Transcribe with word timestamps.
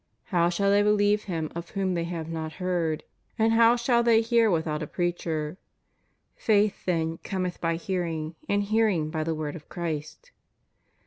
How 0.23 0.49
shall 0.49 0.71
they 0.71 0.81
believe 0.81 1.25
Him 1.25 1.51
of 1.53 1.69
whom 1.69 1.93
they 1.93 2.05
have 2.05 2.27
not 2.27 2.53
heard? 2.53 3.03
and 3.37 3.53
how 3.53 3.75
shall 3.75 4.01
they 4.01 4.21
hear 4.21 4.49
without 4.49 4.81
a 4.81 4.87
preacher? 4.87 5.59
Faith 6.35 6.85
then 6.85 7.19
cometh 7.19 7.61
by 7.61 7.75
hearing, 7.75 8.33
and 8.49 8.63
hearing 8.63 9.11
by 9.11 9.23
the 9.23 9.35
word 9.35 9.55
of 9.55 9.69
Christ.' 9.69 10.31